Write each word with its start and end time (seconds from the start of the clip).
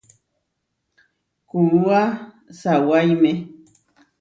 Kuúa 1.49 2.01
sawáime. 2.59 3.31